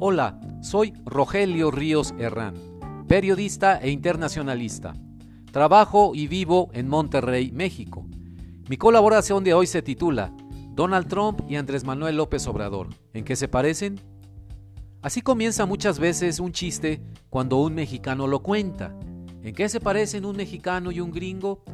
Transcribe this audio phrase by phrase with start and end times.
[0.00, 2.54] Hola, soy Rogelio Ríos Herrán,
[3.08, 4.94] periodista e internacionalista.
[5.50, 8.06] Trabajo y vivo en Monterrey, México.
[8.68, 10.32] Mi colaboración de hoy se titula
[10.70, 12.90] Donald Trump y Andrés Manuel López Obrador.
[13.12, 14.00] ¿En qué se parecen?
[15.02, 18.96] Así comienza muchas veces un chiste cuando un mexicano lo cuenta.
[19.42, 21.64] ¿En qué se parecen un mexicano y un gringo?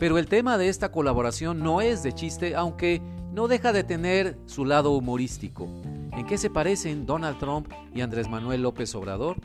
[0.00, 3.00] Pero el tema de esta colaboración no es de chiste, aunque
[3.32, 5.68] no deja de tener su lado humorístico.
[6.12, 9.36] ¿En qué se parecen Donald Trump y Andrés Manuel López Obrador?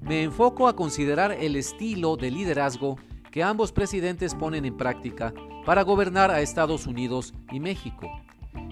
[0.00, 2.96] Me enfoco a considerar el estilo de liderazgo
[3.30, 5.32] que ambos presidentes ponen en práctica
[5.64, 8.08] para gobernar a Estados Unidos y México.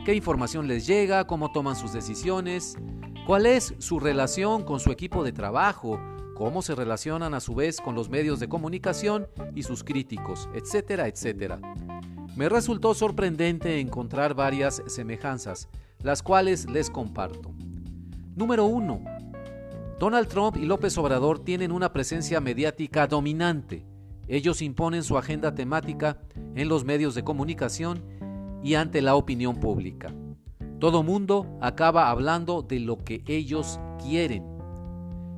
[0.05, 1.27] ¿Qué información les llega?
[1.27, 2.77] ¿Cómo toman sus decisiones?
[3.27, 6.01] ¿Cuál es su relación con su equipo de trabajo?
[6.37, 10.49] ¿Cómo se relacionan a su vez con los medios de comunicación y sus críticos?
[10.55, 11.59] Etcétera, etcétera.
[12.37, 15.69] Me resultó sorprendente encontrar varias semejanzas,
[16.03, 17.53] las cuales les comparto.
[18.35, 19.01] Número 1.
[19.99, 23.87] Donald Trump y López Obrador tienen una presencia mediática dominante.
[24.29, 26.19] Ellos imponen su agenda temática
[26.55, 28.03] en los medios de comunicación
[28.63, 30.13] y ante la opinión pública.
[30.79, 34.45] Todo mundo acaba hablando de lo que ellos quieren.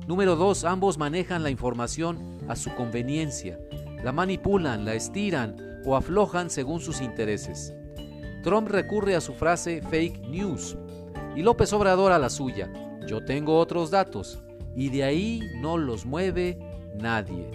[0.07, 0.65] Número 2.
[0.65, 2.19] Ambos manejan la información
[2.49, 3.59] a su conveniencia.
[4.03, 7.73] La manipulan, la estiran o aflojan según sus intereses.
[8.43, 10.77] Trump recurre a su frase fake news
[11.35, 12.71] y López Obrador a la suya.
[13.07, 14.39] Yo tengo otros datos
[14.75, 16.59] y de ahí no los mueve
[16.95, 17.49] nadie.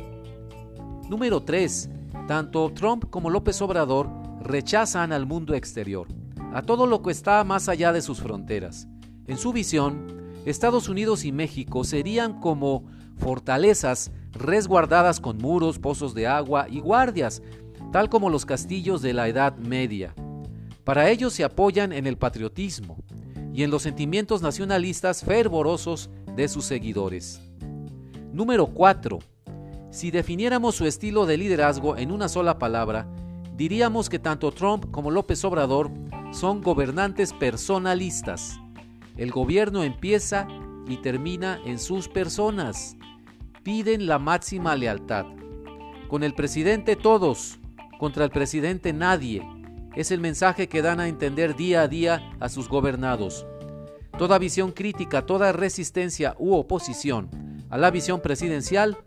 [1.09, 1.91] Número 3.
[2.27, 4.09] Tanto Trump como López Obrador
[4.41, 6.09] rechazan al mundo exterior,
[6.53, 8.89] a todo lo que está más allá de sus fronteras.
[9.27, 10.07] En su visión,
[10.45, 12.85] Estados Unidos y México serían como
[13.17, 17.43] fortalezas resguardadas con muros, pozos de agua y guardias,
[17.93, 20.15] tal como los castillos de la Edad Media.
[20.85, 22.99] Para ello se apoyan en el patriotismo
[23.55, 27.41] y en los sentimientos nacionalistas fervorosos de sus seguidores.
[28.33, 29.19] Número 4.
[29.91, 33.09] Si definiéramos su estilo de liderazgo en una sola palabra,
[33.57, 35.91] diríamos que tanto Trump como López Obrador
[36.33, 38.61] son gobernantes personalistas.
[39.17, 40.47] El gobierno empieza
[40.87, 42.97] y termina en sus personas.
[43.63, 45.25] Piden la máxima lealtad.
[46.09, 47.59] Con el presidente todos,
[47.99, 49.47] contra el presidente nadie
[49.97, 53.47] es el mensaje que dan a entender día a día a sus gobernados.
[54.19, 57.29] Toda visión crítica, toda resistencia u oposición
[57.71, 58.99] a la visión presidencial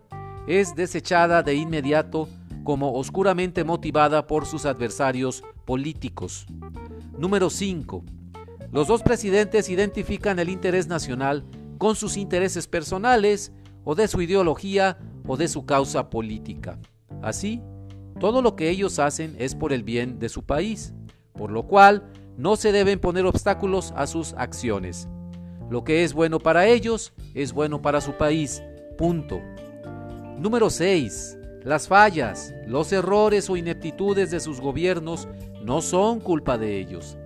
[0.48, 2.28] es desechada de inmediato
[2.64, 6.46] como oscuramente motivada por sus adversarios políticos.
[7.18, 8.04] Número 5.
[8.72, 11.46] Los dos presidentes identifican el interés nacional
[11.78, 13.54] con sus intereses personales
[13.86, 16.78] o de su ideología o de su causa política.
[17.22, 17.62] Así,
[18.20, 20.94] todo lo que ellos hacen es por el bien de su país,
[21.34, 25.08] por lo cual no se deben poner obstáculos a sus acciones.
[25.70, 28.62] Lo que es bueno para ellos es bueno para su país.
[28.98, 29.42] Punto.
[30.40, 31.38] Número 6.
[31.64, 35.28] Las fallas, los errores o ineptitudes de sus gobiernos
[35.64, 37.18] no son culpa de ellos,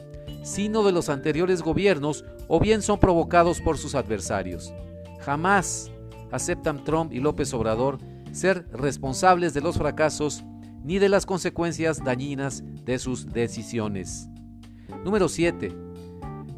[0.41, 4.73] sino de los anteriores gobiernos o bien son provocados por sus adversarios.
[5.19, 5.91] Jamás
[6.31, 7.99] aceptan Trump y López Obrador
[8.31, 10.43] ser responsables de los fracasos
[10.83, 14.27] ni de las consecuencias dañinas de sus decisiones.
[15.03, 15.75] Número 7.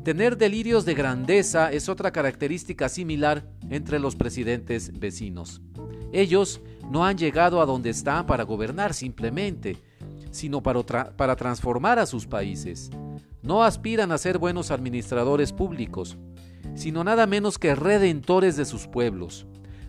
[0.03, 5.61] Tener delirios de grandeza es otra característica similar entre los presidentes vecinos.
[6.11, 6.61] Ellos
[6.91, 9.77] no han llegado a donde están para gobernar simplemente,
[10.31, 12.89] sino para, para transformar a sus países.
[13.41, 16.17] No aspiran a ser buenos administradores públicos,
[16.75, 19.45] sino nada menos que redentores de sus pueblos,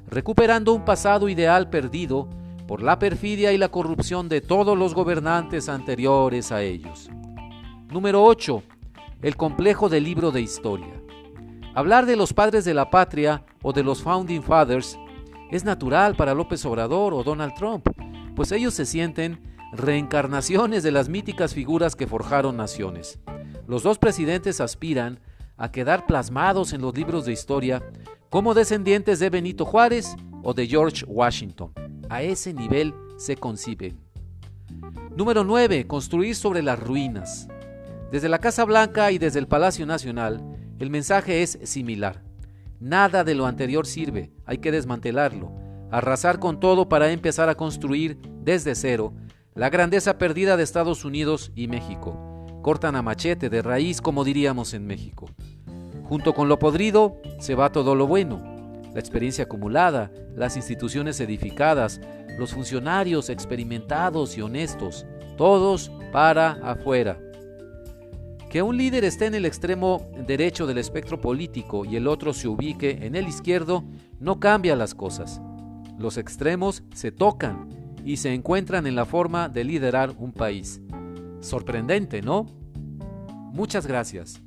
[0.07, 2.29] recuperando un pasado ideal perdido
[2.67, 7.11] por la perfidia y la corrupción de todos los gobernantes anteriores a ellos.
[7.91, 8.63] Número 8.
[9.23, 11.01] El complejo del libro de historia.
[11.75, 14.99] Hablar de los padres de la patria o de los Founding Fathers
[15.51, 17.89] es natural para López Obrador o Donald Trump,
[18.35, 19.41] pues ellos se sienten
[19.73, 23.19] reencarnaciones de las míticas figuras que forjaron naciones.
[23.67, 25.21] Los dos presidentes aspiran
[25.57, 27.83] a quedar plasmados en los libros de historia
[28.31, 31.73] como descendientes de Benito Juárez o de George Washington.
[32.09, 33.99] A ese nivel se conciben.
[35.17, 35.87] Número 9.
[35.87, 37.49] Construir sobre las ruinas.
[38.11, 40.43] Desde la Casa Blanca y desde el Palacio Nacional,
[40.79, 42.23] el mensaje es similar.
[42.81, 45.53] Nada de lo anterior sirve, hay que desmantelarlo,
[45.91, 49.15] arrasar con todo para empezar a construir desde cero
[49.55, 52.47] la grandeza perdida de Estados Unidos y México.
[52.63, 55.27] Cortan a machete de raíz, como diríamos en México.
[56.05, 58.54] Junto con lo podrido se va todo lo bueno
[58.95, 62.01] la experiencia acumulada, las instituciones edificadas,
[62.39, 65.05] los funcionarios experimentados y honestos,
[65.37, 67.19] todos para afuera.
[68.49, 72.47] Que un líder esté en el extremo derecho del espectro político y el otro se
[72.47, 73.85] ubique en el izquierdo
[74.21, 75.41] no cambia las cosas.
[75.99, 77.69] Los extremos se tocan
[78.05, 80.81] y se encuentran en la forma de liderar un país.
[81.41, 82.47] Sorprendente, ¿no?
[83.53, 84.44] Muchas gracias.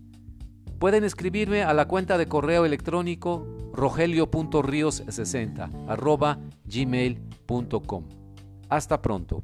[0.80, 8.04] Pueden escribirme a la cuenta de correo electrónico rogelio.rios60 arroba gmail.com.
[8.70, 9.42] Hasta pronto.